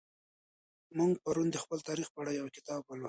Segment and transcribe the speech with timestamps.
[0.97, 2.99] موږ پرون د خپل تاریخ په اړه یو کتاب ولوست.